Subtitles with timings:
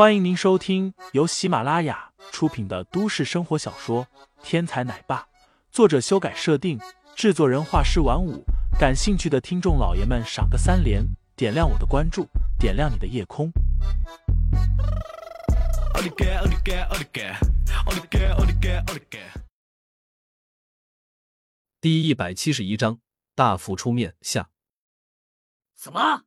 [0.00, 4.06] 欢迎您收听由喜马拉雅出品的都市生活小说
[4.42, 5.20] 《天才奶爸》，
[5.70, 6.80] 作者修改设定，
[7.14, 8.42] 制作人画师晚舞。
[8.78, 11.04] 感兴趣的听众老爷们，赏个三连，
[11.36, 12.26] 点亮我的关注，
[12.58, 13.52] 点亮你的夜空。
[21.78, 23.00] 第一百七十一章，
[23.34, 24.48] 大副出面下。
[25.76, 26.22] 什么，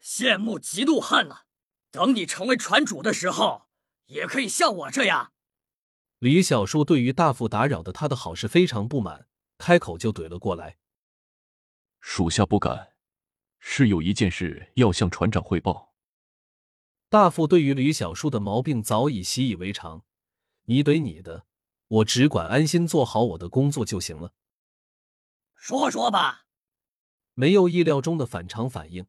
[0.00, 1.46] 羡慕嫉妒恨了？
[1.92, 3.68] 等你成为船主的时候，
[4.06, 5.32] 也可以像我这样。
[6.18, 9.28] 李小树对于大副打扰的他的好事非常不满，
[9.58, 10.78] 开口就怼了过来
[12.00, 12.94] ：“属下不敢，
[13.58, 15.92] 是有一件事要向船长汇报。”
[17.10, 20.04] 大副对于李小树的毛病早已习以为常，
[20.64, 21.44] 你怼你的，
[21.88, 24.32] 我只管安心做好我的工作就行了。
[25.54, 26.46] 说说吧。
[27.34, 29.06] 没有意料中的反常反应，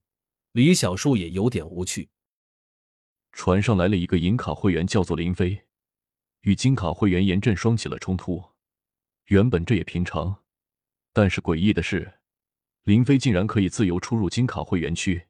[0.52, 2.10] 李小树也有点无趣。
[3.34, 5.66] 船上来了一个银卡会员，叫做林飞，
[6.42, 8.52] 与金卡会员严振双起了冲突。
[9.26, 10.44] 原本这也平常，
[11.12, 12.20] 但是诡异的是，
[12.84, 15.28] 林飞竟然可以自由出入金卡会员区，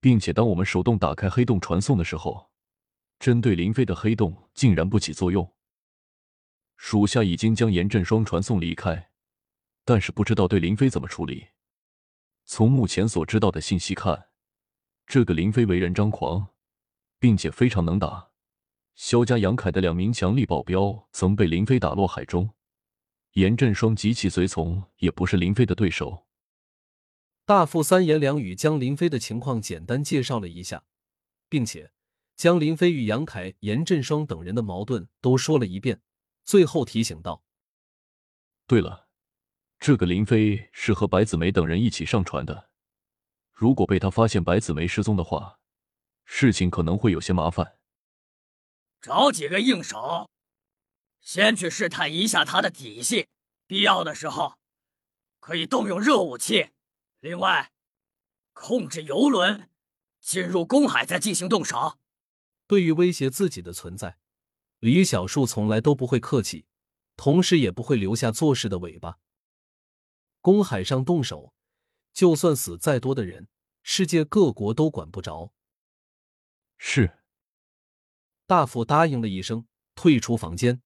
[0.00, 2.50] 并且当我们手动打开黑洞传送的时候，
[3.18, 5.54] 针对林飞的黑洞竟然不起作用。
[6.76, 9.10] 属下已经将严振双传送离开，
[9.84, 11.48] 但是不知道对林飞怎么处理。
[12.44, 14.28] 从目前所知道的信息看，
[15.06, 16.48] 这个林飞为人张狂。
[17.18, 18.30] 并且非常能打，
[18.94, 22.50] 萧家杨凯的两名强力保镖曾被林飞打落海中，
[23.32, 26.26] 严振双及其随从也不是林飞的对手。
[27.44, 30.84] 大副三言两语将林飞的情况简单介绍了一下，
[31.48, 31.90] 并且
[32.36, 36.00] 将林飞与杨凯、严振双等人的矛盾都说了一遍，
[36.44, 37.42] 最后提醒道
[38.68, 39.08] ：“对了，
[39.80, 42.68] 这个林飞是和白子梅等人一起上船的，
[43.52, 45.58] 如果被他发现白子梅失踪的话。”
[46.30, 47.78] 事情可能会有些麻烦，
[49.00, 50.28] 找几个硬手，
[51.20, 53.26] 先去试探一下他的底细，
[53.66, 54.56] 必要的时候
[55.40, 56.68] 可以动用热武器。
[57.20, 57.72] 另外，
[58.52, 59.70] 控制游轮
[60.20, 61.98] 进入公海再进行动手。
[62.66, 64.18] 对于威胁自己的存在，
[64.80, 66.66] 李小树从来都不会客气，
[67.16, 69.18] 同时也不会留下做事的尾巴。
[70.42, 71.54] 公海上动手，
[72.12, 73.48] 就算死再多的人，
[73.82, 75.54] 世界各国都管不着。
[76.78, 77.18] 是，
[78.46, 80.80] 大副答应了一声，退出房间。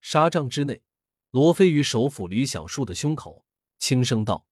[0.00, 0.82] 纱帐之内，
[1.30, 3.44] 罗非鱼手抚李小树的胸口，
[3.78, 4.46] 轻声道：“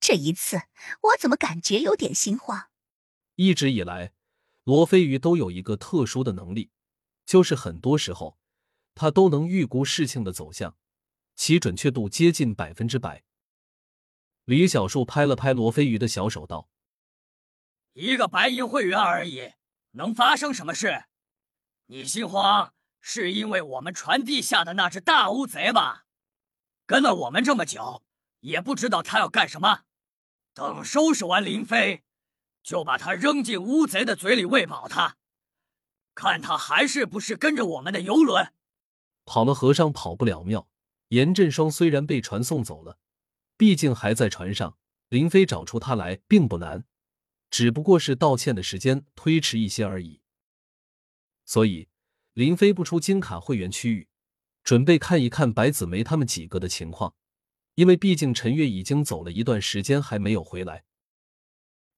[0.00, 0.62] 这一次，
[1.02, 2.70] 我怎么感觉有点心慌？”
[3.34, 4.14] 一直以来，
[4.62, 6.70] 罗非鱼都有一个特殊的能力，
[7.26, 8.38] 就是很多时候
[8.94, 10.78] 他都能预估事情的走向，
[11.34, 13.24] 其准确度接近百分之百。
[14.44, 16.70] 李小树拍了拍罗非鱼的小手，道。
[17.94, 19.52] 一个白银会员而已，
[19.92, 21.04] 能发生什么事？
[21.86, 26.04] 你心慌是因为我们船地下的那只大乌贼吧？
[26.86, 28.02] 跟了我们这么久，
[28.40, 29.82] 也不知道他要干什么。
[30.54, 32.02] 等收拾完林飞，
[32.62, 35.16] 就把他扔进乌贼的嘴里喂饱他，
[36.14, 38.52] 看他还是不是跟着我们的游轮。
[39.24, 40.68] 跑了和尚跑不了庙。
[41.08, 42.96] 严振双虽然被传送走了，
[43.58, 44.78] 毕竟还在船上。
[45.10, 46.86] 林飞找出他来并不难。
[47.52, 50.22] 只不过是道歉的时间推迟一些而已，
[51.44, 51.86] 所以
[52.32, 54.08] 林飞不出金卡会员区域，
[54.64, 57.14] 准备看一看白子梅他们几个的情况，
[57.74, 60.84] 因为毕竟陈月已经走了一段时间还没有回来。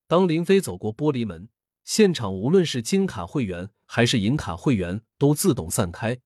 [0.09, 1.48] 当林飞走过玻璃门，
[1.84, 6.19] 现场无论是金卡会员还是银卡会员都自动散开，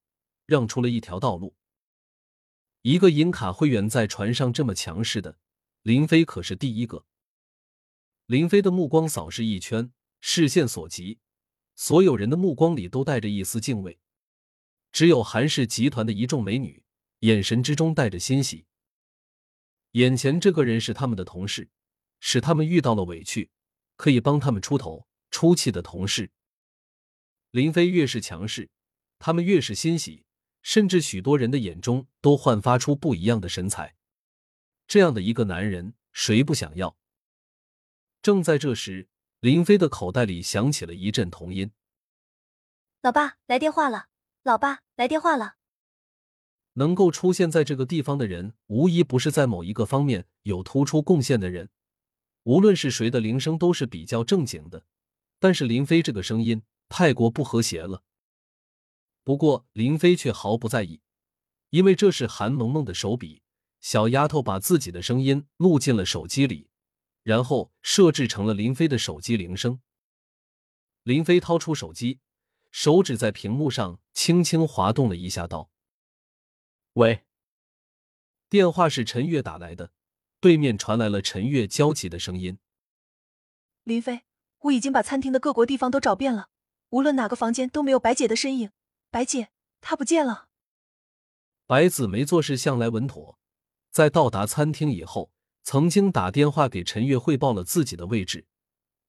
[0.46, 1.54] 让出了一条道路。
[2.80, 5.36] 一个银卡会员在船上这么强势的，
[5.82, 7.04] 林飞可是第一个。
[8.28, 9.90] 林飞的目光扫视一圈，
[10.20, 11.18] 视线所及，
[11.74, 13.98] 所有人的目光里都带着一丝敬畏，
[14.92, 16.82] 只有韩氏集团的一众美女
[17.20, 18.66] 眼神之中带着欣喜。
[19.92, 21.70] 眼前这个人是他们的同事，
[22.20, 23.48] 使他们遇到了委屈
[23.96, 26.30] 可以帮他们出头出气的同事。
[27.50, 28.68] 林飞越是强势，
[29.18, 30.26] 他们越是欣喜，
[30.60, 33.96] 甚至许多人的眼中都焕发出不一样的神采。
[34.86, 36.97] 这样的一个男人，谁不想要？
[38.20, 39.08] 正在这时，
[39.40, 41.70] 林飞的口袋里响起了一阵童音
[43.02, 44.08] ：“老爸来电话了，
[44.42, 45.56] 老爸来电话了。”
[46.74, 51.70] 能够出现在这个地方的人，无疑不是在某一个方面有突出贡献的人。
[52.44, 54.84] 无论是谁的铃声都是比较正经的，
[55.38, 58.02] 但是林飞这个声音太过不和谐了。
[59.24, 61.00] 不过林飞却毫不在意，
[61.70, 63.42] 因为这是韩萌萌的手笔，
[63.80, 66.67] 小丫头把自己的声音录进了手机里。
[67.28, 69.82] 然后设置成了林飞的手机铃声。
[71.02, 72.20] 林飞掏出手机，
[72.70, 75.70] 手指在屏幕上轻轻滑动了一下，道
[76.94, 77.26] ：“喂。”
[78.48, 79.92] 电话是陈月打来的，
[80.40, 82.58] 对面传来了陈月焦急的声音
[83.84, 84.22] ：“林飞，
[84.60, 86.48] 我已经把餐厅的各国地方都找遍了，
[86.88, 88.70] 无论哪个房间都没有白姐的身影。
[89.10, 89.50] 白姐，
[89.82, 90.48] 她不见了。”
[91.68, 93.38] 白子梅做事向来稳妥，
[93.90, 95.30] 在到达餐厅以后，
[95.70, 98.46] 曾经打电话给陈月汇报了自己的位置，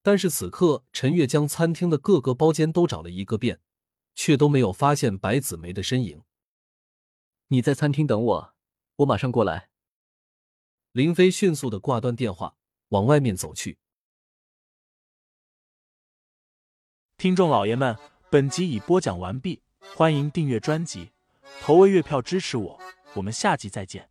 [0.02, 3.62] 但是此刻陈月将餐厅的各个包间都找了一个遍，
[4.14, 6.22] 却都没有发现白子梅的身影。
[7.48, 8.54] 你在餐厅等我。
[8.98, 9.70] 我马上过来。
[10.92, 12.58] 林飞迅速的挂断电话，
[12.90, 13.78] 往外面走去。
[17.16, 17.98] 听众老爷们，
[18.30, 19.62] 本集已播讲完毕，
[19.96, 21.12] 欢迎订阅专辑，
[21.62, 22.82] 投喂月票支持我，
[23.14, 24.10] 我们下集再见。